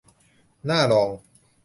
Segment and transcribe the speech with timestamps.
[0.69, 1.09] น่าลอง